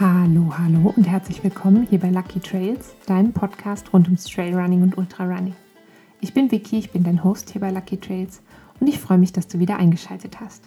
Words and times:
Hallo, 0.00 0.52
hallo 0.58 0.92
und 0.96 1.04
herzlich 1.04 1.44
willkommen 1.44 1.86
hier 1.88 2.00
bei 2.00 2.10
Lucky 2.10 2.40
Trails, 2.40 2.96
deinem 3.06 3.32
Podcast 3.32 3.92
rund 3.92 4.08
ums 4.08 4.24
Trailrunning 4.24 4.82
und 4.82 4.98
Ultrarunning. 4.98 5.54
Ich 6.20 6.34
bin 6.34 6.50
Vicky, 6.50 6.78
ich 6.78 6.90
bin 6.90 7.04
dein 7.04 7.22
Host 7.22 7.50
hier 7.50 7.60
bei 7.60 7.70
Lucky 7.70 7.98
Trails 7.98 8.42
und 8.80 8.88
ich 8.88 8.98
freue 8.98 9.18
mich, 9.18 9.32
dass 9.32 9.46
du 9.46 9.60
wieder 9.60 9.76
eingeschaltet 9.76 10.40
hast. 10.40 10.64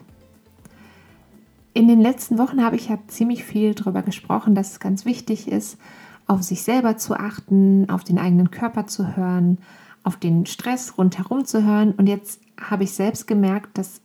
In 1.73 1.89
den 1.89 1.99
letzten 1.99 2.37
Wochen 2.37 2.63
habe 2.63 2.77
ich 2.77 2.87
ja 2.87 2.99
ziemlich 3.07 3.43
viel 3.43 3.73
darüber 3.73 4.01
gesprochen, 4.01 4.55
dass 4.55 4.71
es 4.71 4.79
ganz 4.79 5.03
wichtig 5.03 5.51
ist, 5.51 5.77
auf 6.25 6.41
sich 6.41 6.63
selber 6.63 6.95
zu 6.95 7.13
achten, 7.13 7.89
auf 7.89 8.05
den 8.05 8.19
eigenen 8.19 8.49
Körper 8.49 8.87
zu 8.87 9.17
hören, 9.17 9.57
auf 10.03 10.15
den 10.15 10.45
Stress 10.45 10.97
rundherum 10.97 11.43
zu 11.43 11.65
hören. 11.65 11.91
Und 11.91 12.07
jetzt 12.07 12.39
habe 12.57 12.85
ich 12.85 12.91
selbst 12.91 13.27
gemerkt, 13.27 13.77
dass 13.77 13.99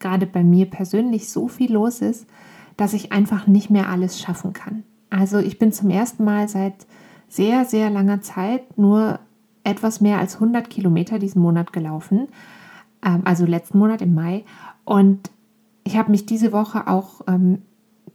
gerade 0.00 0.26
bei 0.26 0.42
mir 0.42 0.68
persönlich 0.68 1.30
so 1.30 1.46
viel 1.46 1.72
los 1.72 2.00
ist, 2.00 2.26
dass 2.76 2.92
ich 2.92 3.12
einfach 3.12 3.46
nicht 3.46 3.70
mehr 3.70 3.88
alles 3.88 4.20
schaffen 4.20 4.52
kann. 4.52 4.82
Also 5.10 5.38
ich 5.38 5.58
bin 5.58 5.72
zum 5.72 5.90
ersten 5.90 6.24
Mal 6.24 6.48
seit 6.48 6.86
sehr, 7.28 7.64
sehr 7.64 7.90
langer 7.90 8.20
Zeit 8.20 8.78
nur 8.78 9.20
etwas 9.64 10.00
mehr 10.00 10.18
als 10.18 10.34
100 10.34 10.68
Kilometer 10.68 11.18
diesen 11.18 11.40
Monat 11.40 11.72
gelaufen, 11.72 12.28
ähm, 13.04 13.22
also 13.24 13.46
letzten 13.46 13.78
Monat 13.78 14.02
im 14.02 14.14
Mai. 14.14 14.44
Und 14.84 15.30
ich 15.84 15.96
habe 15.96 16.10
mich 16.10 16.26
diese 16.26 16.52
Woche 16.52 16.86
auch 16.86 17.22
ähm, 17.26 17.62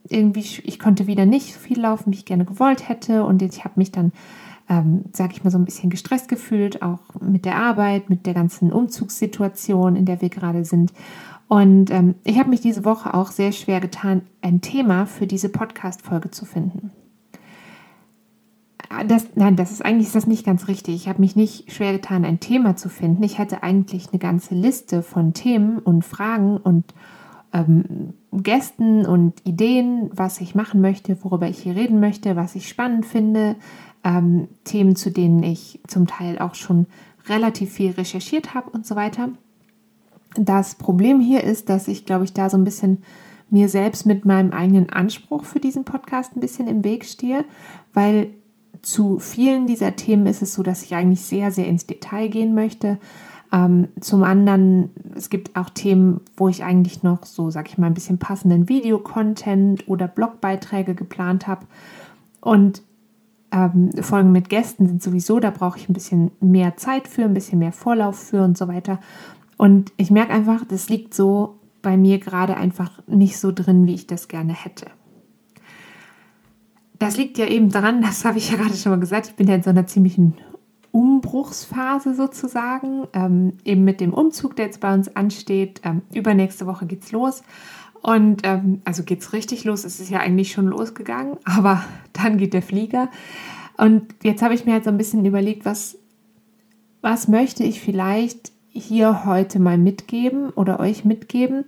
irgendwie, 0.10 0.46
ich 0.64 0.80
konnte 0.80 1.08
wieder 1.08 1.26
nicht 1.26 1.54
so 1.54 1.60
viel 1.60 1.80
laufen, 1.80 2.12
wie 2.12 2.18
ich 2.18 2.26
gerne 2.26 2.46
gewollt 2.46 2.90
hätte. 2.90 3.24
Und 3.24 3.42
ich 3.42 3.64
habe 3.64 3.76
mich 3.78 3.92
dann, 3.92 4.12
ähm, 4.68 5.06
sage 5.14 5.34
ich 5.34 5.44
mal, 5.44 5.52
so 5.52 5.58
ein 5.58 5.66
bisschen 5.66 5.90
gestresst 5.90 6.28
gefühlt, 6.28 6.82
auch 6.82 7.00
mit 7.22 7.46
der 7.46 7.58
Arbeit, 7.58 8.10
mit 8.10 8.26
der 8.26 8.34
ganzen 8.34 8.72
Umzugssituation, 8.72 9.96
in 9.96 10.06
der 10.06 10.22
wir 10.22 10.30
gerade 10.30 10.66
sind. 10.66 10.94
Und 11.50 11.90
ähm, 11.90 12.14
ich 12.24 12.38
habe 12.38 12.52
mich 12.52 12.62
diese 12.62 12.86
Woche 12.86 13.16
auch 13.16 13.32
sehr 13.32 13.52
schwer 13.52 13.82
getan, 13.82 14.22
ein 14.42 14.62
Thema 14.62 15.08
für 15.08 15.26
diese 15.26 15.50
Podcast-Folge 15.50 16.30
zu 16.30 16.46
finden. 16.46 16.92
Das, 19.08 19.26
nein, 19.34 19.56
das 19.56 19.72
ist 19.72 19.84
eigentlich 19.84 20.08
ist 20.08 20.16
das 20.16 20.28
nicht 20.28 20.46
ganz 20.46 20.68
richtig. 20.68 20.94
Ich 20.94 21.10
habe 21.10 21.20
mich 21.20 21.36
nicht 21.36 21.72
schwer 21.72 21.92
getan, 21.92 22.24
ein 22.24 22.40
Thema 22.40 22.76
zu 22.76 22.88
finden. 22.88 23.24
Ich 23.24 23.40
hatte 23.40 23.64
eigentlich 23.64 24.10
eine 24.12 24.20
ganze 24.20 24.54
Liste 24.54 25.02
von 25.02 25.34
Themen 25.34 25.80
und 25.80 26.06
Fragen 26.06 26.58
und 26.58 26.94
ähm, 27.52 28.14
Gästen 28.32 29.08
und 29.08 29.42
Ideen, 29.44 30.12
was 30.14 30.42
ich 30.42 30.54
machen 30.54 30.82
möchte, 30.82 31.18
worüber 31.24 31.48
ich 31.48 31.58
hier 31.58 31.76
reden 31.76 32.00
möchte, 32.00 32.36
was 32.36 32.54
ich 32.54 32.70
spannend 32.70 33.08
finde, 33.08 33.56
ähm, 34.04 34.50
Themen, 34.66 34.96
zu 34.96 35.10
denen 35.10 35.42
ich 35.42 35.80
zum 35.88 36.06
Teil 36.06 36.38
auch 36.38 36.54
schon 36.54 36.86
relativ 37.28 37.72
viel 37.72 37.92
recherchiert 37.92 38.54
habe 38.54 38.70
und 38.70 38.86
so 38.86 38.96
weiter. 38.96 39.30
Das 40.36 40.76
Problem 40.76 41.20
hier 41.20 41.44
ist, 41.44 41.70
dass 41.70 41.88
ich, 41.88 42.06
glaube 42.06 42.26
ich, 42.26 42.34
da 42.34 42.50
so 42.50 42.58
ein 42.58 42.64
bisschen 42.64 43.00
mir 43.50 43.68
selbst 43.68 44.06
mit 44.06 44.26
meinem 44.26 44.52
eigenen 44.52 44.90
Anspruch 44.90 45.44
für 45.44 45.60
diesen 45.60 45.84
Podcast 45.84 46.36
ein 46.36 46.40
bisschen 46.40 46.68
im 46.68 46.84
Weg 46.84 47.06
stehe, 47.06 47.46
weil 47.94 48.30
zu 48.82 49.20
vielen 49.20 49.68
dieser 49.68 49.96
Themen 49.96 50.28
ist 50.28 50.42
es 50.42 50.54
so, 50.54 50.64
dass 50.64 50.84
ich 50.84 50.96
eigentlich 50.96 51.22
sehr, 51.22 51.52
sehr 51.52 51.68
ins 51.68 51.88
Detail 51.88 52.30
gehen 52.30 52.54
möchte. 52.54 52.98
Ähm, 53.52 53.88
zum 54.00 54.24
anderen, 54.24 54.92
es 55.16 55.30
gibt 55.30 55.56
auch 55.56 55.70
Themen, 55.70 56.22
wo 56.38 56.48
ich 56.48 56.64
eigentlich 56.64 57.02
noch 57.02 57.26
so, 57.26 57.50
sag 57.50 57.68
ich 57.70 57.78
mal, 57.78 57.88
ein 57.88 57.96
bisschen 57.96 58.20
passenden 58.20 58.70
Videocontent 58.70 59.88
oder 59.88 60.08
Blogbeiträge 60.08 60.94
geplant 60.94 61.48
habe. 61.48 61.66
Und 62.42 62.84
ähm, 63.52 63.92
Folgen 64.00 64.32
mit 64.32 64.50
Gästen 64.50 64.88
sind 64.88 65.02
sowieso, 65.02 65.40
da 65.40 65.50
brauche 65.50 65.80
ich 65.80 65.90
ein 65.90 65.94
bisschen 65.94 66.32
mehr 66.40 66.78
Zeit 66.78 67.08
für, 67.08 67.24
ein 67.24 67.34
bisschen 67.34 67.60
mehr 67.60 67.72
Vorlauf 67.72 68.18
für 68.18 68.44
und 68.44 68.58
so 68.58 68.68
weiter. 68.68 69.00
Und 69.60 69.92
ich 69.98 70.10
merke 70.10 70.32
einfach, 70.32 70.64
das 70.64 70.88
liegt 70.88 71.14
so 71.14 71.60
bei 71.82 71.98
mir 71.98 72.20
gerade 72.20 72.56
einfach 72.56 73.06
nicht 73.08 73.38
so 73.38 73.52
drin, 73.52 73.86
wie 73.88 73.94
ich 73.94 74.08
das 74.08 74.30
gerne 74.30 74.54
hätte. 74.54 74.86
Das 76.98 77.18
liegt 77.18 77.38
ja 77.38 77.46
eben 77.46 77.70
daran, 77.70 78.02
das 78.02 78.24
habe 78.24 78.38
ich 78.38 78.52
ja 78.52 78.56
gerade 78.56 78.74
schon 78.74 78.94
mal 78.94 79.02
gesagt, 79.02 79.28
ich 79.28 79.36
bin 79.36 79.50
ja 79.50 79.56
in 79.56 79.62
so 79.62 79.70
einer 79.70 79.86
ziemlichen 79.86 80.36
Umbruchsphase 80.92 82.16
sozusagen, 82.16 83.06
ähm, 83.12 83.58
eben 83.66 83.84
mit 83.84 84.00
dem 84.00 84.14
Umzug, 84.14 84.56
der 84.56 84.68
jetzt 84.68 84.80
bei 84.80 84.94
uns 84.94 85.14
ansteht. 85.18 85.82
Ähm, 85.84 86.04
übernächste 86.14 86.66
Woche 86.66 86.86
geht's 86.86 87.12
los. 87.12 87.44
Und 88.02 88.44
ähm, 88.46 88.82
also 88.86 89.04
geht's 89.04 89.34
richtig 89.34 89.66
los. 89.66 89.84
Es 89.84 90.00
ist 90.00 90.10
ja 90.10 90.20
eigentlich 90.20 90.54
schon 90.54 90.68
losgegangen, 90.68 91.36
aber 91.44 91.84
dann 92.14 92.38
geht 92.38 92.54
der 92.54 92.62
Flieger. 92.62 93.10
Und 93.76 94.06
jetzt 94.24 94.42
habe 94.42 94.54
ich 94.54 94.66
mir 94.66 94.72
halt 94.72 94.86
so 94.86 94.90
ein 94.90 94.98
bisschen 94.98 95.26
überlegt, 95.26 95.66
was, 95.66 95.98
was 97.02 97.28
möchte 97.28 97.66
ich 97.66 97.82
vielleicht 97.82 98.54
hier 98.80 99.26
heute 99.26 99.60
mal 99.60 99.78
mitgeben 99.78 100.50
oder 100.52 100.80
euch 100.80 101.06
mitgeben. 101.06 101.66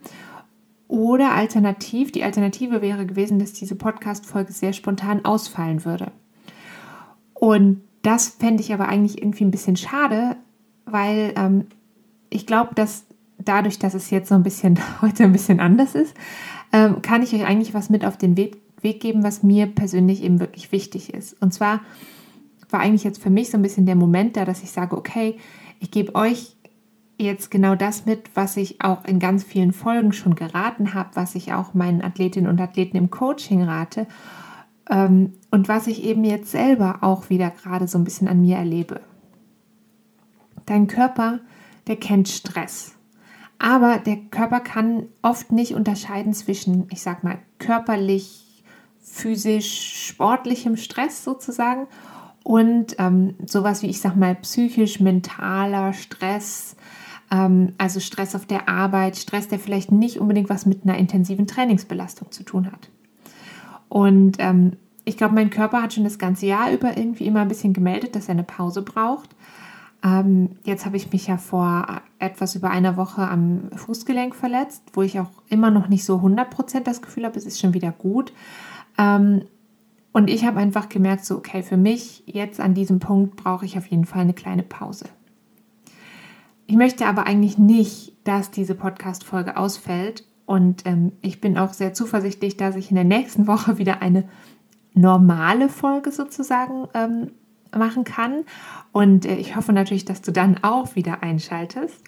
Oder 0.87 1.31
alternativ, 1.31 2.11
die 2.11 2.23
Alternative 2.23 2.81
wäre 2.81 3.05
gewesen, 3.05 3.39
dass 3.39 3.53
diese 3.53 3.75
Podcast-Folge 3.75 4.51
sehr 4.51 4.73
spontan 4.73 5.23
ausfallen 5.23 5.85
würde. 5.85 6.11
Und 7.33 7.81
das 8.01 8.27
fände 8.27 8.61
ich 8.61 8.73
aber 8.73 8.89
eigentlich 8.89 9.21
irgendwie 9.21 9.45
ein 9.45 9.51
bisschen 9.51 9.77
schade, 9.77 10.35
weil 10.85 11.33
ähm, 11.37 11.67
ich 12.29 12.45
glaube, 12.45 12.75
dass 12.75 13.05
dadurch, 13.37 13.79
dass 13.79 13.93
es 13.93 14.09
jetzt 14.09 14.29
so 14.29 14.35
ein 14.35 14.43
bisschen 14.43 14.79
heute 15.01 15.23
ein 15.23 15.31
bisschen 15.31 15.59
anders 15.59 15.95
ist, 15.95 16.13
ähm, 16.73 17.01
kann 17.01 17.23
ich 17.23 17.33
euch 17.33 17.45
eigentlich 17.45 17.73
was 17.73 17.89
mit 17.89 18.03
auf 18.03 18.17
den 18.17 18.35
Weg, 18.37 18.57
Weg 18.81 18.99
geben, 18.99 19.23
was 19.23 19.43
mir 19.43 19.67
persönlich 19.67 20.23
eben 20.23 20.39
wirklich 20.39 20.71
wichtig 20.71 21.13
ist. 21.13 21.41
Und 21.41 21.53
zwar 21.53 21.81
war 22.69 22.79
eigentlich 22.79 23.03
jetzt 23.03 23.21
für 23.21 23.29
mich 23.29 23.49
so 23.49 23.57
ein 23.57 23.61
bisschen 23.61 23.85
der 23.85 23.95
Moment 23.95 24.37
da, 24.37 24.45
dass 24.45 24.63
ich 24.63 24.71
sage, 24.71 24.97
okay, 24.97 25.37
ich 25.79 25.91
gebe 25.91 26.15
euch 26.15 26.55
jetzt 27.21 27.51
genau 27.51 27.75
das 27.75 28.05
mit, 28.05 28.29
was 28.35 28.57
ich 28.57 28.81
auch 28.81 29.05
in 29.05 29.19
ganz 29.19 29.43
vielen 29.43 29.73
Folgen 29.73 30.13
schon 30.13 30.35
geraten 30.35 30.93
habe, 30.93 31.09
was 31.13 31.35
ich 31.35 31.53
auch 31.53 31.73
meinen 31.73 32.01
Athletinnen 32.01 32.49
und 32.49 32.59
Athleten 32.59 32.97
im 32.97 33.09
Coaching 33.09 33.63
rate 33.63 34.07
ähm, 34.89 35.33
und 35.49 35.67
was 35.67 35.87
ich 35.87 36.03
eben 36.03 36.23
jetzt 36.23 36.51
selber 36.51 36.99
auch 37.01 37.29
wieder 37.29 37.49
gerade 37.49 37.87
so 37.87 37.97
ein 37.97 38.03
bisschen 38.03 38.27
an 38.27 38.41
mir 38.41 38.57
erlebe. 38.57 39.01
Dein 40.65 40.87
Körper, 40.87 41.39
der 41.87 41.95
kennt 41.95 42.29
Stress. 42.29 42.95
Aber 43.59 43.99
der 43.99 44.17
Körper 44.17 44.59
kann 44.59 45.07
oft 45.21 45.51
nicht 45.51 45.75
unterscheiden 45.75 46.33
zwischen, 46.33 46.87
ich 46.91 47.01
sag 47.01 47.23
mal, 47.23 47.37
körperlich, 47.59 48.63
physisch, 48.99 50.07
sportlichem 50.07 50.77
Stress 50.77 51.23
sozusagen 51.23 51.87
und 52.43 52.95
ähm, 52.97 53.35
sowas 53.45 53.83
wie, 53.83 53.87
ich 53.87 54.01
sag 54.01 54.15
mal, 54.15 54.35
psychisch, 54.35 54.99
mentaler 54.99 55.93
Stress, 55.93 56.75
also 57.77 57.99
Stress 58.01 58.35
auf 58.35 58.45
der 58.45 58.67
Arbeit, 58.67 59.15
Stress, 59.15 59.47
der 59.47 59.57
vielleicht 59.57 59.91
nicht 59.91 60.19
unbedingt 60.19 60.49
was 60.49 60.65
mit 60.65 60.83
einer 60.83 60.97
intensiven 60.97 61.47
Trainingsbelastung 61.47 62.31
zu 62.31 62.43
tun 62.43 62.69
hat. 62.71 62.89
Und 63.87 64.37
ähm, 64.39 64.73
ich 65.05 65.17
glaube, 65.17 65.35
mein 65.35 65.49
Körper 65.49 65.81
hat 65.81 65.93
schon 65.93 66.03
das 66.03 66.19
ganze 66.19 66.45
Jahr 66.45 66.71
über 66.71 66.97
irgendwie 66.97 67.25
immer 67.25 67.41
ein 67.41 67.47
bisschen 67.47 67.73
gemeldet, 67.73 68.15
dass 68.15 68.27
er 68.27 68.33
eine 68.33 68.43
Pause 68.43 68.81
braucht. 68.81 69.29
Ähm, 70.03 70.57
jetzt 70.63 70.85
habe 70.85 70.97
ich 70.97 71.11
mich 71.11 71.27
ja 71.27 71.37
vor 71.37 72.01
etwas 72.19 72.55
über 72.55 72.69
einer 72.69 72.97
Woche 72.97 73.21
am 73.21 73.69
Fußgelenk 73.75 74.35
verletzt, 74.35 74.83
wo 74.93 75.01
ich 75.01 75.19
auch 75.19 75.29
immer 75.47 75.71
noch 75.71 75.87
nicht 75.87 76.03
so 76.03 76.17
100% 76.17 76.81
das 76.83 77.01
Gefühl 77.01 77.25
habe, 77.25 77.37
es 77.37 77.45
ist 77.45 77.59
schon 77.59 77.73
wieder 77.73 77.91
gut. 77.91 78.33
Ähm, 78.97 79.43
und 80.11 80.29
ich 80.29 80.43
habe 80.45 80.59
einfach 80.59 80.89
gemerkt, 80.89 81.23
so, 81.23 81.37
okay, 81.37 81.63
für 81.63 81.77
mich 81.77 82.23
jetzt 82.25 82.59
an 82.59 82.73
diesem 82.73 82.99
Punkt 82.99 83.37
brauche 83.37 83.65
ich 83.65 83.77
auf 83.77 83.87
jeden 83.87 84.05
Fall 84.05 84.21
eine 84.21 84.33
kleine 84.33 84.63
Pause. 84.63 85.05
Ich 86.71 86.77
möchte 86.77 87.05
aber 87.05 87.27
eigentlich 87.27 87.57
nicht, 87.57 88.13
dass 88.23 88.49
diese 88.49 88.75
Podcast-Folge 88.75 89.57
ausfällt. 89.57 90.23
Und 90.45 90.85
ähm, 90.85 91.11
ich 91.21 91.41
bin 91.41 91.57
auch 91.57 91.73
sehr 91.73 91.93
zuversichtlich, 91.93 92.55
dass 92.55 92.77
ich 92.77 92.89
in 92.89 92.95
der 92.95 93.03
nächsten 93.03 93.45
Woche 93.45 93.77
wieder 93.77 94.01
eine 94.01 94.23
normale 94.93 95.67
Folge 95.67 96.13
sozusagen 96.13 96.87
ähm, 96.93 97.31
machen 97.77 98.05
kann. 98.05 98.45
Und 98.93 99.25
äh, 99.25 99.35
ich 99.35 99.57
hoffe 99.57 99.73
natürlich, 99.73 100.05
dass 100.05 100.21
du 100.21 100.31
dann 100.31 100.63
auch 100.63 100.95
wieder 100.95 101.21
einschaltest. 101.21 102.05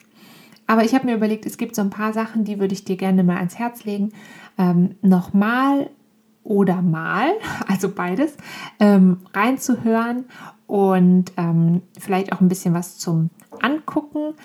Aber 0.65 0.85
ich 0.85 0.95
habe 0.95 1.07
mir 1.07 1.15
überlegt, 1.15 1.45
es 1.45 1.57
gibt 1.57 1.75
so 1.75 1.81
ein 1.81 1.89
paar 1.89 2.13
Sachen, 2.13 2.45
die 2.45 2.57
würde 2.57 2.73
ich 2.73 2.85
dir 2.85 2.95
gerne 2.95 3.25
mal 3.25 3.35
ans 3.35 3.59
Herz 3.59 3.83
legen. 3.83 4.13
Ähm, 4.57 4.95
nochmal 5.01 5.89
oder 6.45 6.81
mal, 6.81 7.31
also 7.67 7.89
beides, 7.89 8.37
ähm, 8.79 9.17
reinzuhören 9.33 10.23
und 10.67 11.33
ähm, 11.35 11.81
vielleicht 11.99 12.31
auch 12.31 12.39
ein 12.39 12.47
bisschen 12.47 12.73
was 12.73 12.97
zum 12.97 13.29
angucken. 13.63 14.35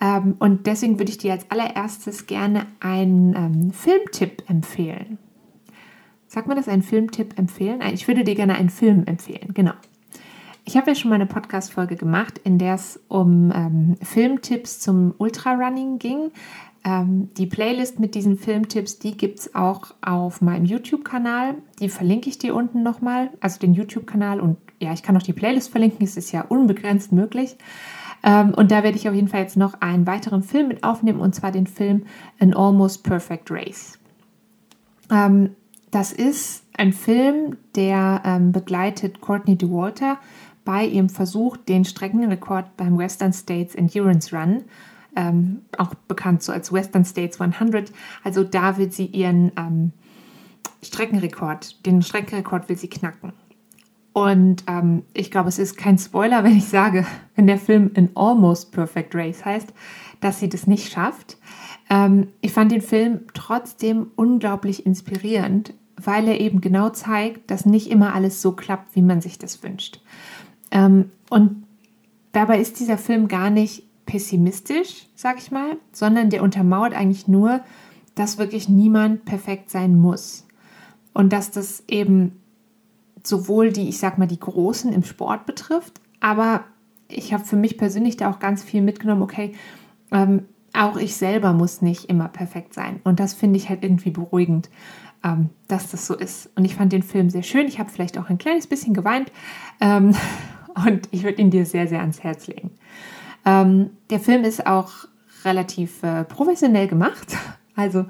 Ähm, 0.00 0.36
und 0.38 0.66
deswegen 0.66 0.98
würde 0.98 1.10
ich 1.10 1.18
dir 1.18 1.32
als 1.32 1.50
allererstes 1.50 2.26
gerne 2.26 2.66
einen 2.80 3.34
ähm, 3.34 3.70
Filmtipp 3.72 4.48
empfehlen. 4.48 5.18
Sag 6.28 6.46
mal 6.46 6.54
das, 6.54 6.68
einen 6.68 6.82
Filmtipp 6.82 7.38
empfehlen? 7.38 7.80
Ich 7.92 8.06
würde 8.08 8.24
dir 8.24 8.34
gerne 8.34 8.56
einen 8.56 8.70
Film 8.70 9.04
empfehlen, 9.06 9.54
genau. 9.54 9.72
Ich 10.64 10.76
habe 10.76 10.90
ja 10.90 10.94
schon 10.96 11.10
mal 11.10 11.14
eine 11.14 11.26
Podcast-Folge 11.26 11.94
gemacht, 11.94 12.40
in 12.42 12.58
der 12.58 12.74
es 12.74 13.00
um 13.06 13.52
ähm, 13.54 13.94
Filmtipps 14.02 14.80
zum 14.80 15.14
Ultrarunning 15.16 16.00
ging. 16.00 16.32
Ähm, 16.84 17.30
die 17.36 17.46
Playlist 17.46 18.00
mit 18.00 18.16
diesen 18.16 18.36
Filmtipps, 18.36 18.98
die 18.98 19.16
gibt 19.16 19.38
es 19.38 19.54
auch 19.54 19.94
auf 20.02 20.40
meinem 20.40 20.64
YouTube-Kanal. 20.64 21.54
Die 21.80 21.88
verlinke 21.88 22.28
ich 22.28 22.38
dir 22.38 22.54
unten 22.54 22.82
nochmal, 22.82 23.30
also 23.40 23.60
den 23.60 23.74
YouTube-Kanal 23.74 24.40
und 24.40 24.56
ja, 24.80 24.92
ich 24.92 25.02
kann 25.02 25.16
auch 25.16 25.22
die 25.22 25.32
Playlist 25.32 25.70
verlinken, 25.70 26.04
es 26.04 26.16
ist 26.16 26.32
ja 26.32 26.42
unbegrenzt 26.42 27.12
möglich. 27.12 27.56
Ähm, 28.22 28.54
und 28.54 28.70
da 28.70 28.82
werde 28.82 28.96
ich 28.96 29.08
auf 29.08 29.14
jeden 29.14 29.28
Fall 29.28 29.40
jetzt 29.40 29.56
noch 29.56 29.80
einen 29.80 30.06
weiteren 30.06 30.42
Film 30.42 30.68
mit 30.68 30.84
aufnehmen, 30.84 31.20
und 31.20 31.34
zwar 31.34 31.52
den 31.52 31.66
Film 31.66 32.04
An 32.40 32.54
Almost 32.54 33.04
Perfect 33.04 33.50
Race. 33.50 33.98
Ähm, 35.10 35.50
das 35.90 36.12
ist 36.12 36.64
ein 36.76 36.92
Film, 36.92 37.56
der 37.74 38.22
ähm, 38.24 38.52
begleitet 38.52 39.20
Courtney 39.20 39.56
DeWalter 39.56 40.18
bei 40.64 40.84
ihrem 40.84 41.08
Versuch, 41.08 41.56
den 41.56 41.84
Streckenrekord 41.84 42.76
beim 42.76 42.98
Western 42.98 43.32
States 43.32 43.74
Endurance 43.74 44.36
Run, 44.36 44.64
ähm, 45.14 45.62
auch 45.78 45.94
bekannt 46.08 46.42
so 46.42 46.52
als 46.52 46.72
Western 46.72 47.04
States 47.04 47.40
100, 47.40 47.92
also 48.24 48.44
da 48.44 48.76
will 48.76 48.90
sie 48.90 49.06
ihren 49.06 49.52
ähm, 49.56 49.92
Streckenrekord, 50.82 51.86
den 51.86 52.02
Streckenrekord 52.02 52.68
will 52.68 52.76
sie 52.76 52.88
knacken. 52.88 53.32
Und 54.16 54.64
ähm, 54.66 55.02
ich 55.12 55.30
glaube, 55.30 55.50
es 55.50 55.58
ist 55.58 55.76
kein 55.76 55.98
Spoiler, 55.98 56.42
wenn 56.42 56.56
ich 56.56 56.64
sage, 56.64 57.04
wenn 57.34 57.46
der 57.46 57.58
Film 57.58 57.90
in 57.92 58.08
Almost 58.14 58.72
Perfect 58.72 59.14
Race 59.14 59.44
heißt, 59.44 59.74
dass 60.22 60.40
sie 60.40 60.48
das 60.48 60.66
nicht 60.66 60.90
schafft. 60.90 61.36
Ähm, 61.90 62.28
ich 62.40 62.54
fand 62.54 62.72
den 62.72 62.80
Film 62.80 63.26
trotzdem 63.34 64.06
unglaublich 64.16 64.86
inspirierend, 64.86 65.74
weil 66.02 66.28
er 66.28 66.40
eben 66.40 66.62
genau 66.62 66.88
zeigt, 66.88 67.50
dass 67.50 67.66
nicht 67.66 67.90
immer 67.90 68.14
alles 68.14 68.40
so 68.40 68.52
klappt, 68.52 68.96
wie 68.96 69.02
man 69.02 69.20
sich 69.20 69.36
das 69.36 69.62
wünscht. 69.62 70.00
Ähm, 70.70 71.10
und 71.28 71.64
dabei 72.32 72.58
ist 72.58 72.80
dieser 72.80 72.96
Film 72.96 73.28
gar 73.28 73.50
nicht 73.50 73.82
pessimistisch, 74.06 75.08
sag 75.14 75.36
ich 75.36 75.50
mal, 75.50 75.76
sondern 75.92 76.30
der 76.30 76.42
untermauert 76.42 76.94
eigentlich 76.94 77.28
nur, 77.28 77.60
dass 78.14 78.38
wirklich 78.38 78.66
niemand 78.70 79.26
perfekt 79.26 79.68
sein 79.68 79.94
muss. 79.94 80.46
Und 81.12 81.34
dass 81.34 81.50
das 81.50 81.84
eben 81.86 82.40
sowohl 83.26 83.72
die, 83.72 83.88
ich 83.88 83.98
sag 83.98 84.18
mal, 84.18 84.26
die 84.26 84.40
Großen 84.40 84.92
im 84.92 85.04
Sport 85.04 85.46
betrifft, 85.46 86.00
aber 86.20 86.64
ich 87.08 87.32
habe 87.32 87.44
für 87.44 87.56
mich 87.56 87.78
persönlich 87.78 88.16
da 88.16 88.30
auch 88.30 88.38
ganz 88.38 88.62
viel 88.62 88.82
mitgenommen, 88.82 89.22
okay, 89.22 89.54
ähm, 90.10 90.42
auch 90.72 90.96
ich 90.96 91.16
selber 91.16 91.52
muss 91.52 91.82
nicht 91.82 92.06
immer 92.06 92.28
perfekt 92.28 92.74
sein. 92.74 93.00
Und 93.04 93.20
das 93.20 93.32
finde 93.34 93.56
ich 93.56 93.68
halt 93.68 93.82
irgendwie 93.82 94.10
beruhigend, 94.10 94.68
ähm, 95.24 95.50
dass 95.68 95.90
das 95.90 96.06
so 96.06 96.14
ist. 96.14 96.50
Und 96.54 96.64
ich 96.64 96.74
fand 96.74 96.92
den 96.92 97.02
Film 97.02 97.30
sehr 97.30 97.42
schön. 97.42 97.66
Ich 97.66 97.78
habe 97.78 97.90
vielleicht 97.90 98.18
auch 98.18 98.28
ein 98.28 98.38
kleines 98.38 98.66
bisschen 98.66 98.92
geweint. 98.92 99.32
Ähm, 99.80 100.14
und 100.86 101.08
ich 101.10 101.22
würde 101.22 101.40
ihn 101.40 101.50
dir 101.50 101.64
sehr, 101.64 101.88
sehr 101.88 102.00
ans 102.00 102.22
Herz 102.22 102.46
legen. 102.46 102.72
Ähm, 103.44 103.90
der 104.10 104.20
Film 104.20 104.44
ist 104.44 104.66
auch 104.66 104.90
relativ 105.44 106.02
äh, 106.02 106.24
professionell 106.24 106.88
gemacht. 106.88 107.36
Also 107.76 108.06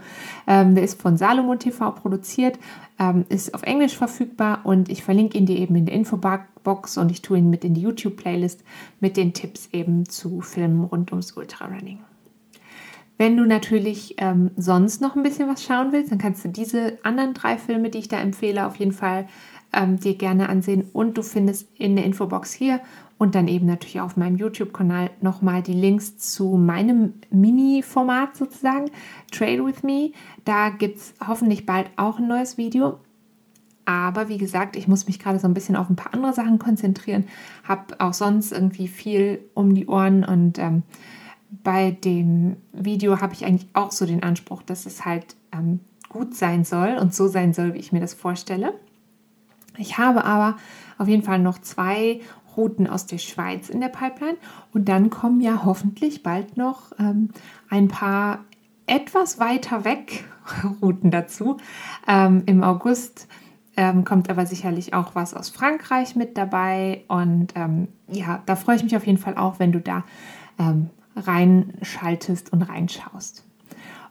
ähm, 0.47 0.75
der 0.75 0.85
ist 0.85 1.03
von 1.03 1.17
Salomon 1.17 1.59
TV 1.59 1.91
produziert, 1.91 2.59
ähm, 2.99 3.27
ist 3.29 3.53
auf 3.53 3.65
Englisch 3.65 3.97
verfügbar 3.97 4.61
und 4.65 4.89
ich 4.89 5.03
verlinke 5.03 5.37
ihn 5.37 5.47
dir 5.47 5.59
eben 5.59 5.75
in 5.75 5.87
der 5.87 5.95
Infobox 5.95 6.97
und 6.97 7.11
ich 7.11 7.21
tue 7.21 7.39
ihn 7.39 7.51
mit 7.51 7.65
in 7.65 7.75
die 7.75 7.83
YouTube-Playlist 7.83 8.63
mit 9.01 9.17
den 9.17 9.35
Tipps 9.35 9.69
eben 9.73 10.09
zu 10.09 10.41
Filmen 10.41 10.85
rund 10.85 11.11
ums 11.11 11.33
Ultrarunning. 11.33 11.99
Wenn 13.19 13.37
du 13.37 13.47
natürlich 13.47 14.15
ähm, 14.19 14.51
sonst 14.57 15.01
noch 15.01 15.17
ein 15.17 15.23
bisschen 15.23 15.49
was 15.49 15.65
schauen 15.65 15.93
willst, 15.93 16.13
dann 16.13 16.19
kannst 16.19 16.45
du 16.45 16.49
diese 16.49 16.99
anderen 17.03 17.35
drei 17.35 17.57
Filme, 17.57 17.89
die 17.89 17.99
ich 17.99 18.09
da 18.09 18.19
empfehle, 18.19 18.67
auf 18.67 18.77
jeden 18.77 18.93
Fall 18.93 19.27
ähm, 19.73 19.99
dir 19.99 20.15
gerne 20.15 20.49
ansehen. 20.49 20.89
Und 20.93 21.17
du 21.17 21.23
findest 21.23 21.69
in 21.79 21.97
der 21.97 22.05
Infobox 22.05 22.53
hier 22.53 22.81
und 23.19 23.35
dann 23.35 23.49
eben 23.49 23.67
natürlich 23.67 24.01
auf 24.01 24.17
meinem 24.17 24.37
YouTube-Kanal 24.37 25.11
nochmal 25.21 25.63
die 25.63 25.73
Links 25.73 26.19
zu 26.19 26.57
meinem 26.57 27.15
Mini-Format 27.31 28.37
sozusagen, 28.37 28.91
Trail 29.33 29.65
with 29.65 29.83
Me. 29.83 30.13
Da 30.45 30.69
gibt 30.69 30.99
es 30.99 31.15
hoffentlich 31.27 31.65
bald 31.65 31.91
auch 31.97 32.19
ein 32.19 32.29
neues 32.29 32.59
Video. 32.59 32.99
Aber 33.87 34.29
wie 34.29 34.37
gesagt, 34.37 34.77
ich 34.77 34.89
muss 34.89 35.07
mich 35.07 35.19
gerade 35.19 35.39
so 35.39 35.47
ein 35.47 35.55
bisschen 35.55 35.77
auf 35.77 35.89
ein 35.89 35.97
paar 35.97 36.13
andere 36.13 36.33
Sachen 36.33 36.59
konzentrieren. 36.59 37.25
Habe 37.65 38.01
auch 38.01 38.13
sonst 38.13 38.53
irgendwie 38.53 38.89
viel 38.89 39.39
um 39.55 39.75
die 39.75 39.87
Ohren 39.87 40.25
und 40.25 40.59
ähm, 40.59 40.83
bei 41.63 41.93
dem 41.93 42.57
Video 42.73 43.21
habe 43.21 43.33
ich 43.33 43.45
eigentlich 43.45 43.69
auch 43.73 43.93
so 43.93 44.05
den 44.05 44.25
Anspruch, 44.25 44.63
dass 44.63 44.87
es 44.87 45.05
halt 45.05 45.37
ähm, 45.53 45.81
gut 46.09 46.35
sein 46.35 46.65
soll 46.65 46.97
und 47.01 47.15
so 47.15 47.29
sein 47.29 47.53
soll, 47.53 47.75
wie 47.75 47.79
ich 47.79 47.93
mir 47.93 48.01
das 48.01 48.15
vorstelle. 48.15 48.75
Ich 49.79 49.99
habe 49.99 50.25
aber 50.25 50.57
auf 50.99 51.09
jeden 51.09 51.23
Fall 51.23 51.39
noch 51.39 51.61
zwei 51.61 52.21
Routen 52.57 52.87
aus 52.87 53.07
der 53.07 53.19
Schweiz 53.19 53.69
in 53.69 53.81
der 53.81 53.89
Pipeline 53.89 54.37
und 54.73 54.89
dann 54.89 55.11
kommen 55.11 55.41
ja 55.41 55.65
hoffentlich 55.65 56.23
bald 56.23 56.57
noch 56.57 56.93
ähm, 56.99 57.31
ein 57.69 57.89
paar 57.89 58.45
etwas 58.87 59.39
weiter 59.39 59.85
weg 59.85 60.25
Routen 60.83 61.11
dazu. 61.11 61.59
Ähm, 62.07 62.43
Im 62.47 62.63
August 62.63 63.29
ähm, 63.77 64.05
kommt 64.05 64.31
aber 64.31 64.47
sicherlich 64.47 64.95
auch 64.95 65.15
was 65.15 65.35
aus 65.35 65.51
Frankreich 65.51 66.17
mit 66.17 66.37
dabei 66.39 67.05
und 67.09 67.49
ähm, 67.57 67.89
ja, 68.09 68.43
da 68.47 68.57
freue 68.57 68.77
ich 68.77 68.83
mich 68.83 68.97
auf 68.97 69.07
jeden 69.07 69.19
Fall 69.19 69.37
auch, 69.37 69.59
wenn 69.59 69.73
du 69.73 69.81
da 69.81 70.05
ähm, 70.59 70.91
reinschaltest 71.17 72.53
und 72.53 72.63
reinschaust. 72.63 73.45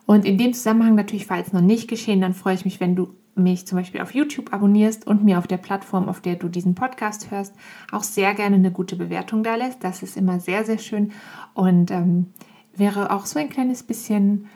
Und 0.06 0.26
in 0.26 0.38
dem 0.38 0.54
Zusammenhang 0.54 0.96
natürlich, 0.96 1.26
falls 1.26 1.52
noch 1.52 1.62
nicht 1.62 1.88
geschehen, 1.88 2.22
dann 2.22 2.34
freue 2.34 2.54
ich 2.54 2.66
mich, 2.66 2.80
wenn 2.80 2.96
du 2.96 3.16
mich 3.36 3.68
zum 3.68 3.78
Beispiel 3.78 4.02
auf 4.02 4.14
YouTube 4.14 4.54
abonnierst 4.54 5.06
und 5.06 5.24
mir 5.24 5.38
auf 5.38 5.48
der 5.48 5.58
Plattform, 5.58 6.08
auf 6.08 6.22
der 6.22 6.36
du 6.36 6.48
diesen 6.48 6.76
Podcast 6.76 7.32
hörst, 7.32 7.54
auch 7.92 8.04
sehr 8.04 8.34
gerne 8.34 8.56
eine 8.56 8.72
gute 8.72 8.96
Bewertung 8.96 9.44
da 9.44 9.56
lässt. 9.56 9.84
Das 9.84 10.04
ist 10.04 10.18
immer 10.18 10.40
sehr, 10.40 10.64
sehr 10.64 10.78
schön 10.78 11.12
und 11.54 11.92
ähm, 11.92 12.28
wäre 12.76 13.12
auch 13.12 13.26
so 13.26 13.40
ein 13.40 13.50
kleines 13.50 13.84
bisschen 13.84 14.48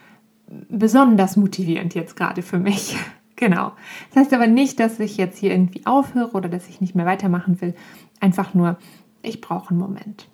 besonders 0.68 1.36
motivierend 1.36 1.94
jetzt 1.94 2.16
gerade 2.16 2.42
für 2.42 2.58
mich. 2.58 2.96
genau. 3.36 3.72
Das 4.08 4.24
heißt 4.24 4.34
aber 4.34 4.46
nicht, 4.46 4.80
dass 4.80 4.98
ich 4.98 5.16
jetzt 5.16 5.38
hier 5.38 5.52
irgendwie 5.52 5.86
aufhöre 5.86 6.32
oder 6.32 6.48
dass 6.48 6.68
ich 6.68 6.80
nicht 6.80 6.94
mehr 6.94 7.06
weitermachen 7.06 7.60
will. 7.60 7.74
Einfach 8.20 8.54
nur, 8.54 8.78
ich 9.22 9.40
brauche 9.40 9.70
einen 9.70 9.78
Moment. 9.78 10.28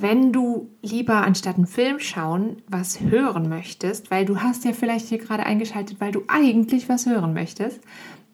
Wenn 0.00 0.32
du 0.32 0.68
lieber 0.80 1.22
anstatt 1.22 1.56
einen 1.56 1.66
Film 1.66 1.98
schauen 1.98 2.62
was 2.68 3.00
hören 3.00 3.48
möchtest, 3.48 4.10
weil 4.10 4.24
du 4.24 4.40
hast 4.40 4.64
ja 4.64 4.72
vielleicht 4.72 5.08
hier 5.08 5.18
gerade 5.18 5.44
eingeschaltet, 5.44 6.00
weil 6.00 6.12
du 6.12 6.22
eigentlich 6.28 6.88
was 6.88 7.06
hören 7.06 7.32
möchtest, 7.32 7.80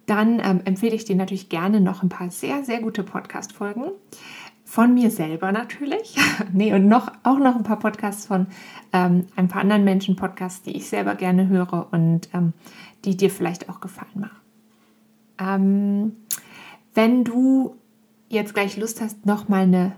dann 0.07 0.41
ähm, 0.41 0.61
empfehle 0.65 0.95
ich 0.95 1.07
dir 1.07 1.17
natürlich 1.17 1.49
gerne 1.49 1.81
noch 1.81 2.03
ein 2.03 2.11
paar 2.11 2.31
sehr, 2.31 2.65
sehr 2.65 2.83
gute 2.83 3.03
Podcast-Folgen. 3.03 3.93
Von 4.67 4.93
mir 4.93 5.11
selber 5.11 5.53
natürlich. 5.53 6.17
nee, 6.53 6.75
und 6.75 6.87
noch, 6.87 7.11
auch 7.23 7.39
noch 7.39 7.57
ein 7.57 7.63
paar 7.63 7.79
Podcasts 7.79 8.27
von 8.27 8.47
ähm, 8.93 9.27
ein 9.37 9.49
paar 9.49 9.63
anderen 9.63 9.85
Menschen, 9.85 10.17
Podcasts, 10.17 10.63
die 10.63 10.77
ich 10.77 10.87
selber 10.87 11.15
gerne 11.15 11.49
höre 11.49 11.89
und 11.93 12.29
ähm, 12.35 12.53
die 13.07 13.17
dir 13.17 13.31
vielleicht 13.31 13.71
auch 13.71 13.81
gefallen 13.81 14.21
machen. 14.21 14.41
Ähm, 15.39 16.13
wenn 16.93 17.25
du 17.25 17.77
jetzt 18.29 18.53
gleich 18.53 18.77
Lust 18.77 19.01
hast, 19.01 19.25
nochmal 19.25 19.63
eine 19.63 19.93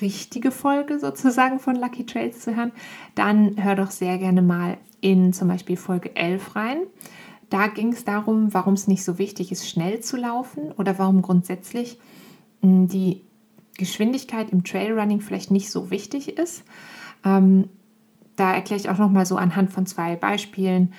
richtige 0.00 0.50
Folge 0.50 0.98
sozusagen 0.98 1.58
von 1.58 1.76
Lucky 1.76 2.06
Trails 2.06 2.40
zu 2.40 2.56
hören, 2.56 2.72
dann 3.14 3.62
hör 3.62 3.74
doch 3.74 3.90
sehr 3.90 4.18
gerne 4.18 4.42
mal 4.42 4.78
in 5.00 5.32
zum 5.32 5.48
Beispiel 5.48 5.76
Folge 5.76 6.14
11 6.16 6.56
rein. 6.56 6.78
Da 7.50 7.68
ging 7.68 7.92
es 7.92 8.04
darum, 8.04 8.52
warum 8.52 8.74
es 8.74 8.88
nicht 8.88 9.04
so 9.04 9.18
wichtig 9.18 9.52
ist, 9.52 9.68
schnell 9.68 10.00
zu 10.00 10.16
laufen 10.16 10.72
oder 10.72 10.98
warum 10.98 11.22
grundsätzlich 11.22 11.98
hm, 12.62 12.88
die 12.88 13.22
Geschwindigkeit 13.78 14.50
im 14.50 14.64
Trailrunning 14.64 15.20
vielleicht 15.20 15.50
nicht 15.50 15.70
so 15.70 15.90
wichtig 15.90 16.38
ist. 16.38 16.64
Ähm, 17.24 17.68
da 18.36 18.54
erkläre 18.54 18.80
ich 18.80 18.88
auch 18.90 18.98
noch 18.98 19.10
mal 19.10 19.26
so 19.26 19.36
anhand 19.36 19.72
von 19.72 19.86
zwei 19.86 20.16
Beispielen, 20.16 20.92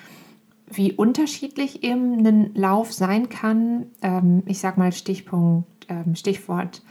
wie 0.70 0.92
unterschiedlich 0.92 1.82
eben 1.82 2.26
ein 2.26 2.54
Lauf 2.54 2.92
sein 2.92 3.28
kann. 3.28 3.86
Ähm, 4.02 4.42
ich 4.46 4.58
sage 4.58 4.78
mal 4.78 4.92
Stichpunkt, 4.92 5.86
ähm, 5.88 6.14
Stichwort 6.14 6.82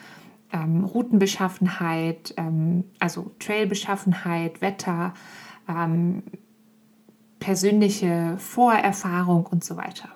ähm, 0.51 0.83
Routenbeschaffenheit, 0.83 2.33
ähm, 2.37 2.85
also 2.99 3.31
Trailbeschaffenheit, 3.39 4.61
Wetter, 4.61 5.13
ähm, 5.67 6.23
persönliche 7.39 8.35
Vorerfahrung 8.37 9.45
und 9.45 9.63
so 9.63 9.77
weiter. 9.77 10.09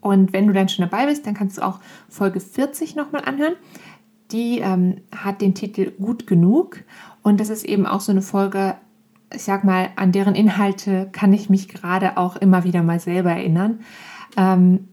Und 0.00 0.32
wenn 0.32 0.46
du 0.46 0.52
dann 0.52 0.68
schon 0.68 0.88
dabei 0.88 1.06
bist, 1.06 1.26
dann 1.26 1.34
kannst 1.34 1.58
du 1.58 1.62
auch 1.62 1.80
Folge 2.08 2.40
40 2.40 2.94
nochmal 2.94 3.24
anhören. 3.24 3.54
Die 4.30 4.58
ähm, 4.58 4.98
hat 5.14 5.40
den 5.40 5.54
Titel 5.54 5.90
Gut 5.92 6.26
genug 6.26 6.84
und 7.22 7.40
das 7.40 7.48
ist 7.48 7.64
eben 7.64 7.86
auch 7.86 8.00
so 8.00 8.12
eine 8.12 8.22
Folge, 8.22 8.76
ich 9.34 9.42
sag 9.42 9.64
mal, 9.64 9.90
an 9.96 10.12
deren 10.12 10.34
Inhalte 10.34 11.08
kann 11.12 11.32
ich 11.32 11.50
mich 11.50 11.68
gerade 11.68 12.16
auch 12.16 12.36
immer 12.36 12.64
wieder 12.64 12.82
mal 12.82 13.00
selber 13.00 13.30
erinnern. 13.30 13.80
Ähm, 14.36 14.88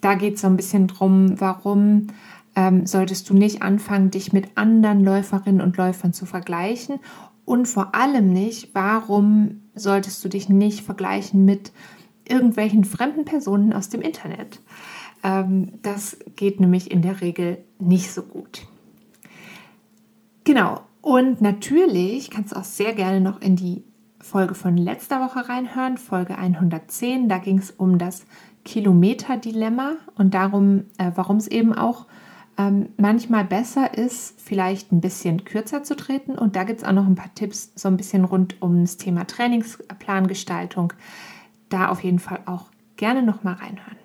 da 0.00 0.14
geht 0.14 0.34
es 0.34 0.42
so 0.42 0.46
ein 0.46 0.56
bisschen 0.56 0.86
drum, 0.86 1.40
warum 1.40 2.08
ähm, 2.56 2.86
solltest 2.86 3.30
du 3.30 3.34
nicht 3.34 3.62
anfangen, 3.62 4.10
dich 4.10 4.32
mit 4.32 4.48
anderen 4.56 5.04
Läuferinnen 5.04 5.60
und 5.60 5.76
Läufern 5.76 6.12
zu 6.12 6.26
vergleichen. 6.26 6.98
Und 7.44 7.66
vor 7.66 7.94
allem 7.94 8.32
nicht, 8.32 8.74
warum 8.74 9.62
solltest 9.74 10.24
du 10.24 10.28
dich 10.28 10.48
nicht 10.48 10.80
vergleichen 10.80 11.44
mit 11.44 11.70
irgendwelchen 12.28 12.84
fremden 12.84 13.24
Personen 13.24 13.72
aus 13.72 13.88
dem 13.88 14.00
Internet. 14.00 14.60
Ähm, 15.22 15.74
das 15.82 16.18
geht 16.34 16.58
nämlich 16.58 16.90
in 16.90 17.02
der 17.02 17.20
Regel 17.20 17.58
nicht 17.78 18.10
so 18.10 18.22
gut. 18.22 18.66
Genau. 20.44 20.80
Und 21.02 21.40
natürlich 21.40 22.30
kannst 22.30 22.52
du 22.52 22.56
auch 22.56 22.64
sehr 22.64 22.92
gerne 22.92 23.20
noch 23.20 23.40
in 23.40 23.54
die 23.54 23.84
Folge 24.20 24.56
von 24.56 24.76
letzter 24.76 25.20
Woche 25.20 25.48
reinhören, 25.48 25.98
Folge 25.98 26.36
110. 26.36 27.28
Da 27.28 27.38
ging 27.38 27.58
es 27.58 27.70
um 27.70 27.98
das 27.98 28.24
Kilometer-Dilemma 28.64 29.92
und 30.16 30.34
darum, 30.34 30.86
äh, 30.98 31.12
warum 31.14 31.36
es 31.36 31.46
eben 31.46 31.72
auch 31.72 32.06
ähm, 32.58 32.88
manchmal 32.96 33.44
besser 33.44 33.96
ist, 33.96 34.40
vielleicht 34.40 34.92
ein 34.92 35.00
bisschen 35.00 35.44
kürzer 35.44 35.82
zu 35.82 35.94
treten. 35.94 36.38
Und 36.38 36.56
da 36.56 36.64
gibt 36.64 36.80
es 36.80 36.86
auch 36.86 36.92
noch 36.92 37.06
ein 37.06 37.14
paar 37.14 37.34
Tipps, 37.34 37.72
so 37.74 37.88
ein 37.88 37.96
bisschen 37.96 38.24
rund 38.24 38.60
ums 38.62 38.96
Thema 38.96 39.26
Trainingsplangestaltung. 39.26 40.92
Da 41.68 41.88
auf 41.88 42.02
jeden 42.02 42.18
Fall 42.18 42.40
auch 42.46 42.66
gerne 42.96 43.22
nochmal 43.22 43.54
reinhören. 43.54 43.98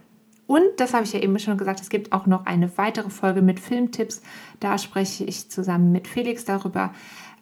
Und 0.48 0.65
das 0.77 0.93
habe 0.93 1.05
ich 1.05 1.13
ja 1.13 1.22
eben 1.22 1.39
schon 1.39 1.58
gesagt, 1.58 1.79
es 1.79 1.89
gibt 1.89 2.12
auch 2.12 2.25
noch 2.25 2.46
eine 2.46 2.77
weitere 2.77 3.10
Folge 3.10 3.41
mit 3.41 3.60
Filmtipps. 3.60 4.22
Da 4.60 4.77
spreche 4.77 5.24
ich 5.24 5.50
zusammen 5.50 5.93
mit 5.93 6.10
Felix 6.10 6.43
darüber, 6.43 6.93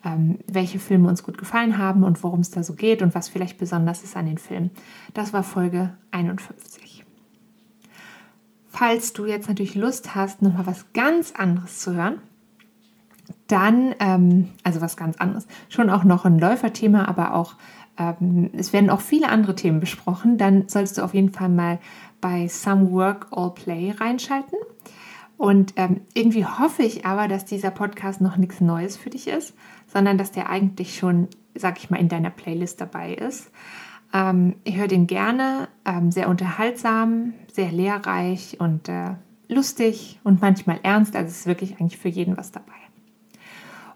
ähm, 0.05 0.37
welche 0.45 0.77
Filme 0.77 1.09
uns 1.09 1.23
gut 1.23 1.39
gefallen 1.39 1.79
haben 1.79 2.03
und 2.03 2.21
worum 2.23 2.41
es 2.41 2.51
da 2.51 2.61
so 2.61 2.73
geht 2.73 3.01
und 3.01 3.15
was 3.15 3.27
vielleicht 3.27 3.57
besonders 3.57 4.03
ist 4.03 4.15
an 4.15 4.27
den 4.27 4.37
Filmen. 4.37 4.69
Das 5.15 5.33
war 5.33 5.41
Folge 5.41 5.91
51. 6.11 6.88
Falls 8.69 9.13
du 9.13 9.25
jetzt 9.25 9.49
natürlich 9.49 9.75
Lust 9.75 10.15
hast, 10.15 10.41
nochmal 10.41 10.67
was 10.67 10.93
ganz 10.93 11.33
anderes 11.35 11.79
zu 11.79 11.93
hören, 11.93 12.21
dann, 13.47 13.95
ähm, 13.99 14.49
also 14.63 14.79
was 14.79 14.95
ganz 14.95 15.17
anderes, 15.17 15.47
schon 15.69 15.89
auch 15.89 16.03
noch 16.03 16.25
ein 16.25 16.39
Läuferthema, 16.39 17.05
aber 17.05 17.33
auch 17.33 17.55
ähm, 17.97 18.49
es 18.53 18.71
werden 18.71 18.89
auch 18.89 19.01
viele 19.01 19.29
andere 19.29 19.55
Themen 19.55 19.79
besprochen, 19.79 20.37
dann 20.37 20.67
solltest 20.69 20.97
du 20.97 21.03
auf 21.03 21.13
jeden 21.13 21.31
Fall 21.31 21.49
mal 21.49 21.79
bei 22.21 22.47
Some 22.47 22.91
Work 22.91 23.27
All 23.31 23.53
Play 23.53 23.91
reinschalten. 23.91 24.57
Und 25.37 25.73
ähm, 25.77 26.01
irgendwie 26.13 26.45
hoffe 26.45 26.83
ich 26.83 27.05
aber, 27.05 27.27
dass 27.27 27.45
dieser 27.45 27.71
Podcast 27.71 28.19
noch 28.19 28.35
nichts 28.35 28.59
Neues 28.59 28.97
für 28.97 29.09
dich 29.09 29.27
ist, 29.27 29.53
sondern 29.87 30.17
dass 30.17 30.31
der 30.31 30.49
eigentlich 30.49 30.97
schon, 30.97 31.27
sag 31.55 31.77
ich 31.77 31.89
mal, 31.89 31.97
in 31.97 32.09
deiner 32.09 32.29
Playlist 32.29 32.81
dabei 32.81 33.13
ist. 33.13 33.49
Ähm, 34.13 34.55
ich 34.63 34.77
höre 34.77 34.87
den 34.87 35.07
gerne, 35.07 35.67
ähm, 35.85 36.11
sehr 36.11 36.29
unterhaltsam, 36.29 37.33
sehr 37.51 37.71
lehrreich 37.71 38.57
und 38.59 38.89
äh, 38.89 39.15
lustig 39.47 40.19
und 40.23 40.41
manchmal 40.41 40.79
ernst. 40.83 41.15
Also 41.15 41.29
es 41.29 41.39
ist 41.41 41.47
wirklich 41.47 41.79
eigentlich 41.79 41.97
für 41.97 42.09
jeden 42.09 42.37
was 42.37 42.51
dabei. 42.51 42.73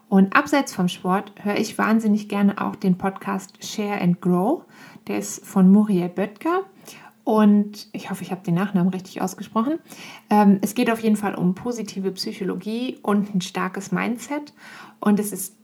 Und 0.08 0.36
abseits 0.36 0.74
vom 0.74 0.88
Sport 0.88 1.32
höre 1.42 1.56
ich 1.56 1.78
wahnsinnig 1.78 2.28
gerne 2.28 2.60
auch 2.60 2.76
den 2.76 2.98
Podcast 2.98 3.64
Share 3.64 4.00
and 4.00 4.20
Grow. 4.20 4.62
Der 5.08 5.18
ist 5.18 5.44
von 5.44 5.72
Muriel 5.72 6.08
Böttger. 6.08 6.62
Und 7.24 7.88
ich 7.92 8.10
hoffe, 8.10 8.22
ich 8.22 8.30
habe 8.30 8.42
den 8.42 8.54
Nachnamen 8.54 8.92
richtig 8.92 9.22
ausgesprochen. 9.22 9.78
Ähm, 10.28 10.58
es 10.60 10.74
geht 10.74 10.90
auf 10.90 11.00
jeden 11.00 11.16
Fall 11.16 11.34
um 11.34 11.54
positive 11.54 12.12
Psychologie 12.12 12.98
und 13.02 13.34
ein 13.34 13.40
starkes 13.40 13.92
Mindset. 13.92 14.52
Und 15.00 15.18
es 15.18 15.32
ist 15.32 15.56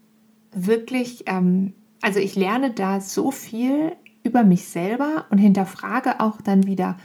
wirklich, 0.52 1.24
ähm, 1.26 1.74
also 2.00 2.18
ich 2.18 2.34
lerne 2.34 2.70
da 2.72 3.00
so 3.00 3.30
viel 3.30 3.92
über 4.22 4.44
mich 4.44 4.68
selber 4.68 5.26
und 5.30 5.38
hinterfrage 5.38 6.20
auch 6.20 6.40
dann 6.40 6.66
wieder 6.66 6.96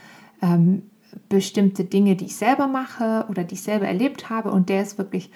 ähm, 0.41 0.83
bestimmte 1.29 1.85
Dinge, 1.85 2.15
die 2.15 2.25
ich 2.25 2.35
selber 2.35 2.67
mache 2.67 3.25
oder 3.29 3.43
die 3.43 3.55
ich 3.55 3.61
selber 3.61 3.87
erlebt 3.87 4.29
habe. 4.29 4.51
Und 4.51 4.69
der 4.69 4.81
ist 4.81 4.97
wirklich 4.97 5.31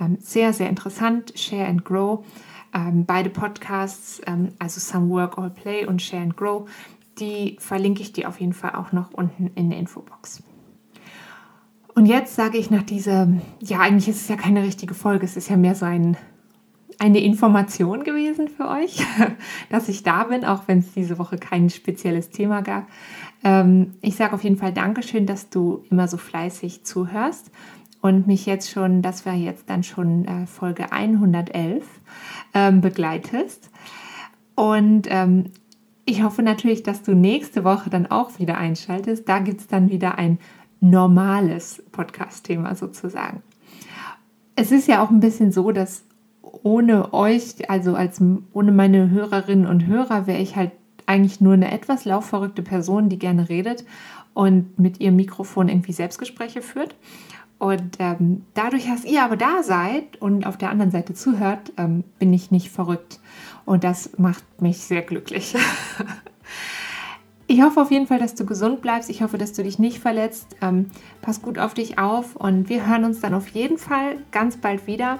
ähm, 0.00 0.18
sehr, 0.20 0.52
sehr 0.52 0.68
interessant. 0.68 1.32
Share 1.36 1.66
and 1.66 1.84
Grow. 1.84 2.24
Ähm, 2.72 3.04
beide 3.04 3.30
Podcasts, 3.30 4.20
ähm, 4.26 4.48
also 4.58 4.80
Some 4.80 5.08
Work, 5.10 5.38
All 5.38 5.50
Play 5.50 5.86
und 5.86 6.02
Share 6.02 6.22
and 6.22 6.36
Grow, 6.36 6.68
die 7.18 7.56
verlinke 7.60 8.02
ich 8.02 8.12
dir 8.12 8.28
auf 8.28 8.40
jeden 8.40 8.52
Fall 8.52 8.74
auch 8.74 8.92
noch 8.92 9.12
unten 9.12 9.50
in 9.54 9.70
der 9.70 9.78
Infobox. 9.78 10.42
Und 11.94 12.06
jetzt 12.06 12.34
sage 12.34 12.58
ich 12.58 12.70
nach 12.70 12.82
dieser, 12.82 13.28
ja, 13.60 13.78
eigentlich 13.78 14.08
ist 14.08 14.22
es 14.22 14.28
ja 14.28 14.34
keine 14.34 14.64
richtige 14.64 14.94
Folge, 14.94 15.24
es 15.24 15.36
ist 15.36 15.48
ja 15.48 15.56
mehr 15.56 15.76
so 15.76 15.84
ein, 15.84 16.16
eine 16.98 17.20
Information 17.20 18.04
gewesen 18.04 18.48
für 18.48 18.68
euch, 18.68 18.98
dass 19.70 19.88
ich 19.88 20.02
da 20.02 20.24
bin, 20.24 20.44
auch 20.44 20.62
wenn 20.66 20.78
es 20.78 20.92
diese 20.92 21.18
Woche 21.18 21.36
kein 21.36 21.70
spezielles 21.70 22.30
Thema 22.30 22.62
gab. 22.62 22.86
Ähm, 23.42 23.94
ich 24.00 24.16
sage 24.16 24.34
auf 24.34 24.44
jeden 24.44 24.56
Fall 24.56 24.72
Dankeschön, 24.72 25.26
dass 25.26 25.50
du 25.50 25.84
immer 25.90 26.08
so 26.08 26.16
fleißig 26.16 26.84
zuhörst 26.84 27.50
und 28.00 28.26
mich 28.26 28.44
jetzt 28.46 28.70
schon, 28.70 29.00
das 29.00 29.24
war 29.24 29.34
jetzt 29.34 29.70
dann 29.70 29.82
schon 29.82 30.26
äh, 30.26 30.46
Folge 30.46 30.92
111, 30.92 31.84
ähm, 32.52 32.80
begleitest. 32.80 33.70
Und 34.54 35.06
ähm, 35.10 35.46
ich 36.04 36.22
hoffe 36.22 36.42
natürlich, 36.42 36.82
dass 36.82 37.02
du 37.02 37.14
nächste 37.14 37.64
Woche 37.64 37.88
dann 37.88 38.06
auch 38.06 38.38
wieder 38.38 38.58
einschaltest. 38.58 39.28
Da 39.28 39.38
gibt 39.38 39.60
es 39.62 39.66
dann 39.68 39.88
wieder 39.88 40.18
ein 40.18 40.38
normales 40.80 41.82
Podcast-Thema 41.92 42.74
sozusagen. 42.74 43.42
Es 44.54 44.70
ist 44.70 44.86
ja 44.86 45.02
auch 45.02 45.10
ein 45.10 45.20
bisschen 45.20 45.50
so, 45.50 45.72
dass 45.72 46.04
ohne 46.64 47.12
euch, 47.12 47.70
also 47.70 47.94
als 47.94 48.20
ohne 48.52 48.72
meine 48.72 49.10
Hörerinnen 49.10 49.66
und 49.66 49.86
Hörer, 49.86 50.26
wäre 50.26 50.40
ich 50.40 50.56
halt 50.56 50.72
eigentlich 51.06 51.40
nur 51.40 51.52
eine 51.52 51.70
etwas 51.70 52.06
laufverrückte 52.06 52.62
Person, 52.62 53.08
die 53.08 53.18
gerne 53.18 53.48
redet 53.48 53.84
und 54.32 54.78
mit 54.78 54.98
ihrem 54.98 55.16
Mikrofon 55.16 55.68
irgendwie 55.68 55.92
Selbstgespräche 55.92 56.62
führt. 56.62 56.96
Und 57.58 57.98
ähm, 57.98 58.44
dadurch, 58.54 58.86
dass 58.86 59.04
ihr 59.04 59.22
aber 59.22 59.36
da 59.36 59.62
seid 59.62 60.20
und 60.20 60.46
auf 60.46 60.56
der 60.56 60.70
anderen 60.70 60.90
Seite 60.90 61.14
zuhört, 61.14 61.72
ähm, 61.76 62.02
bin 62.18 62.32
ich 62.32 62.50
nicht 62.50 62.70
verrückt. 62.70 63.20
Und 63.64 63.84
das 63.84 64.18
macht 64.18 64.60
mich 64.60 64.78
sehr 64.78 65.02
glücklich. 65.02 65.54
ich 67.46 67.62
hoffe 67.62 67.80
auf 67.80 67.90
jeden 67.90 68.06
Fall, 68.06 68.18
dass 68.18 68.34
du 68.34 68.46
gesund 68.46 68.80
bleibst. 68.80 69.10
Ich 69.10 69.22
hoffe, 69.22 69.38
dass 69.38 69.52
du 69.52 69.62
dich 69.62 69.78
nicht 69.78 69.98
verletzt. 69.98 70.56
Ähm, 70.62 70.90
pass 71.20 71.42
gut 71.42 71.58
auf 71.58 71.74
dich 71.74 71.98
auf 71.98 72.36
und 72.36 72.68
wir 72.68 72.86
hören 72.86 73.04
uns 73.04 73.20
dann 73.20 73.34
auf 73.34 73.48
jeden 73.48 73.78
Fall 73.78 74.16
ganz 74.30 74.56
bald 74.56 74.86
wieder. 74.86 75.18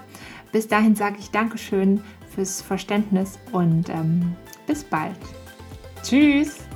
Bis 0.51 0.67
dahin 0.67 0.95
sage 0.95 1.17
ich 1.19 1.31
Dankeschön 1.31 2.01
fürs 2.33 2.61
Verständnis 2.61 3.39
und 3.51 3.89
ähm, 3.89 4.35
bis 4.67 4.83
bald. 4.83 5.17
Tschüss! 6.03 6.74